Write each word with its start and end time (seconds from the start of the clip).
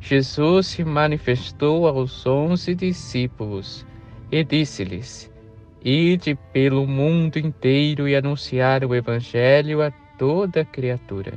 Jesus 0.00 0.66
se 0.68 0.84
manifestou 0.84 1.86
aos 1.86 2.26
onze 2.26 2.74
discípulos 2.74 3.86
e 4.32 4.42
disse-lhes: 4.42 5.30
Ide 5.84 6.36
pelo 6.52 6.86
mundo 6.86 7.38
inteiro 7.38 8.08
e 8.08 8.16
anunciar 8.16 8.82
o 8.82 8.94
Evangelho 8.94 9.82
a 9.82 9.90
toda 10.18 10.64
criatura. 10.64 11.34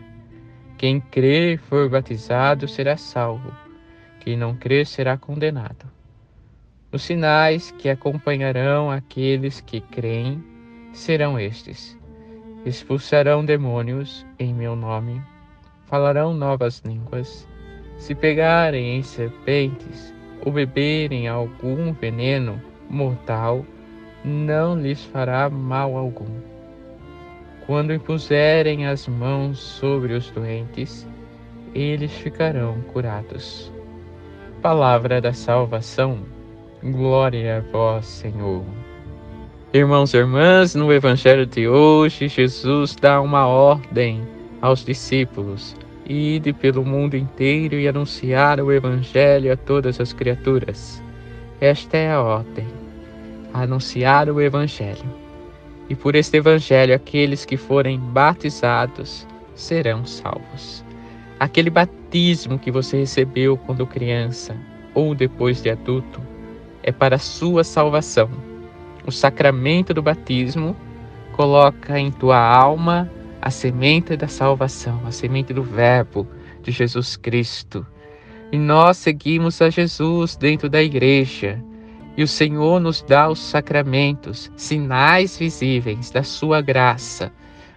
Quem 0.78 1.00
crer 1.00 1.56
e 1.56 1.58
for 1.58 1.90
batizado 1.90 2.68
será 2.68 2.96
salvo, 2.96 3.54
quem 4.22 4.38
não 4.38 4.56
crer 4.56 4.88
será 4.88 5.18
condenado. 5.18 5.86
Os 6.92 7.04
sinais 7.04 7.72
que 7.72 7.90
acompanharão 7.90 8.90
aqueles 8.90 9.60
que 9.60 9.82
creem 9.82 10.42
serão 10.94 11.38
estes: 11.38 11.98
expulsarão 12.66 13.44
demônios 13.44 14.26
em 14.40 14.54
meu 14.54 14.74
nome, 14.74 15.22
falarão 15.86 16.34
novas 16.34 16.82
línguas 16.86 17.46
se 17.98 18.14
pegarem 18.14 18.98
em 18.98 19.04
serpentes 19.04 20.14
ou 20.46 20.52
beberem 20.52 21.28
algum 21.28 21.94
veneno 21.94 22.62
mortal, 22.90 23.66
não 24.24 24.80
lhes 24.80 25.04
fará 25.06 25.50
mal 25.50 25.98
algum. 25.98 26.42
Quando 27.66 27.94
impuserem 27.94 28.88
as 28.88 29.08
mãos 29.08 29.60
sobre 29.60 30.14
os 30.14 30.30
doentes, 30.32 31.08
eles 31.74 32.12
ficarão 32.12 32.82
curados. 32.94 33.72
Palavra 34.62 35.22
da 35.22 35.34
salvação. 35.34 36.20
Glória 36.84 37.58
a 37.58 37.72
vós, 37.72 38.06
Senhor. 38.06 38.64
Irmãos 39.74 40.14
e 40.14 40.18
irmãs, 40.18 40.76
no 40.76 40.92
Evangelho 40.92 41.46
de 41.46 41.68
hoje, 41.68 42.28
Jesus 42.28 42.96
dá 42.96 43.22
uma 43.22 43.48
ordem 43.48 44.22
aos 44.62 44.84
discípulos 44.86 45.76
Ide 46.06 46.52
pelo 46.52 46.84
mundo 46.84 47.16
inteiro 47.16 47.76
e 47.76 47.88
anunciar 47.88 48.60
o 48.60 48.72
Evangelho 48.72 49.54
a 49.54 49.56
todas 49.56 50.02
as 50.02 50.12
criaturas. 50.12 51.02
Esta 51.62 51.96
é 51.96 52.12
a 52.12 52.22
ordem: 52.22 52.68
anunciar 53.54 54.30
o 54.30 54.42
Evangelho. 54.42 55.06
E 55.90 55.96
por 55.96 56.16
este 56.16 56.38
Evangelho, 56.38 56.94
aqueles 56.94 57.46
que 57.46 57.56
forem 57.56 57.98
batizados 57.98 59.26
serão 59.56 60.06
salvos. 60.06 60.84
Aquele 61.40 61.70
batismo 61.70 62.60
que 62.60 62.72
você 62.72 62.98
recebeu 62.98 63.58
quando 63.58 63.88
criança 63.88 64.56
ou 64.94 65.16
depois 65.16 65.62
de 65.62 65.70
adulto 65.70 66.22
é 66.84 66.92
para 66.92 67.18
sua 67.18 67.64
salvação. 67.64 68.30
O 69.06 69.12
sacramento 69.12 69.94
do 69.94 70.02
batismo 70.02 70.76
coloca 71.34 71.98
em 71.98 72.12
tua 72.12 72.38
alma 72.38 73.10
a 73.44 73.52
semente 73.52 74.16
da 74.16 74.30
salvação, 74.30 75.02
a 75.06 75.12
semente 75.12 75.54
do 75.54 75.64
Verbo 75.64 76.26
de 76.62 76.72
Jesus 76.72 77.18
Cristo. 77.18 77.86
E 78.54 78.58
nós 78.58 78.96
seguimos 78.96 79.62
a 79.62 79.70
Jesus 79.70 80.38
dentro 80.38 80.70
da 80.70 80.82
igreja. 80.82 81.62
E 82.16 82.24
o 82.24 82.28
Senhor 82.28 82.80
nos 82.80 83.02
dá 83.02 83.28
os 83.28 83.40
sacramentos, 83.40 84.50
sinais 84.56 85.38
visíveis 85.38 86.10
da 86.10 86.24
Sua 86.24 86.62
graça, 86.62 87.34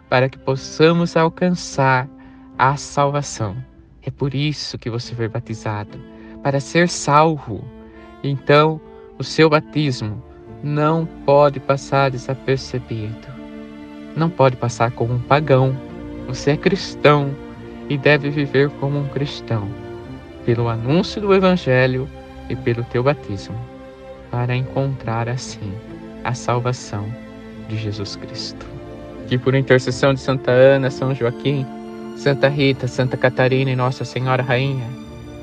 para 0.08 0.28
que 0.28 0.38
possamos 0.38 1.16
alcançar 1.16 2.08
a 2.56 2.76
salvação. 2.76 3.56
É 4.02 4.10
por 4.10 4.36
isso 4.36 4.78
que 4.78 4.88
você 4.88 5.16
foi 5.16 5.26
batizado, 5.26 5.98
para 6.44 6.60
ser 6.60 6.88
salvo. 6.88 7.64
Então, 8.22 8.80
o 9.18 9.24
seu 9.24 9.50
batismo 9.50 10.22
não 10.62 11.06
pode 11.24 11.58
passar 11.58 12.12
desapercebido 12.12 13.45
não 14.16 14.30
pode 14.30 14.56
passar 14.56 14.90
como 14.90 15.14
um 15.14 15.20
pagão. 15.20 15.76
Você 16.26 16.52
é 16.52 16.56
cristão 16.56 17.30
e 17.88 17.96
deve 17.96 18.30
viver 18.30 18.70
como 18.80 18.98
um 18.98 19.08
cristão, 19.08 19.68
pelo 20.44 20.68
anúncio 20.68 21.20
do 21.20 21.32
Evangelho 21.32 22.08
e 22.48 22.56
pelo 22.56 22.82
teu 22.84 23.02
batismo, 23.02 23.54
para 24.30 24.56
encontrar 24.56 25.28
assim 25.28 25.72
a 26.24 26.34
salvação 26.34 27.06
de 27.68 27.76
Jesus 27.76 28.16
Cristo. 28.16 28.66
Que 29.28 29.38
por 29.38 29.54
intercessão 29.54 30.14
de 30.14 30.20
Santa 30.20 30.50
Ana, 30.50 30.90
São 30.90 31.14
Joaquim, 31.14 31.66
Santa 32.16 32.48
Rita, 32.48 32.88
Santa 32.88 33.16
Catarina 33.16 33.70
e 33.70 33.76
Nossa 33.76 34.04
Senhora 34.04 34.42
Rainha, 34.42 34.88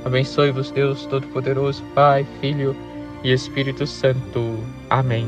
abençoe-vos 0.03 0.71
Deus 0.71 1.05
Todo-Poderoso, 1.05 1.83
Pai, 1.93 2.25
Filho 2.41 2.75
e 3.23 3.31
Espírito 3.31 3.85
Santo. 3.85 4.57
Amém. 4.89 5.27